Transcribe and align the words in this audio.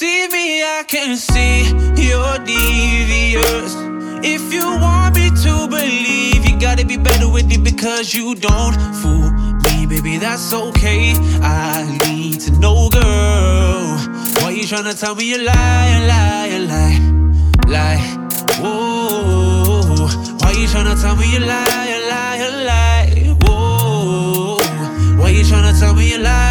see 0.00 0.26
me, 0.28 0.62
I 0.62 0.82
can 0.88 1.14
see 1.14 1.68
you're 2.08 2.38
devious. 2.38 3.72
If 4.34 4.50
you 4.50 4.64
want 4.84 5.14
me 5.16 5.28
to 5.44 5.68
believe, 5.68 6.40
you 6.48 6.58
gotta 6.58 6.86
be 6.86 6.96
better 6.96 7.28
with 7.28 7.52
it 7.52 7.62
because 7.62 8.14
you 8.14 8.34
don't 8.34 8.76
fool 9.00 9.30
me, 9.64 9.84
baby. 9.84 10.16
That's 10.16 10.54
okay. 10.54 11.12
I 11.42 11.98
need 12.06 12.40
to 12.46 12.50
know, 12.62 12.88
girl. 12.88 13.98
Why 14.40 14.50
you 14.56 14.64
tryna 14.72 14.98
tell 14.98 15.14
me 15.14 15.34
a 15.34 15.38
lie, 15.50 15.90
a 15.96 16.00
lie, 16.12 16.50
a 16.58 16.60
lie, 16.72 16.98
lie? 17.74 18.02
Whoa, 18.60 20.08
why 20.40 20.52
you 20.60 20.66
tryna 20.72 20.96
tell 21.02 21.16
me 21.16 21.28
a 21.36 21.40
lie, 21.40 21.88
a 21.96 22.00
lie, 22.12 22.38
a 22.46 22.50
lie? 22.70 23.36
Whoa, 23.42 24.56
why 25.20 25.28
you 25.28 25.42
tryna 25.42 25.78
tell 25.78 25.94
me 25.94 26.14
a 26.14 26.18
lie? 26.18 26.49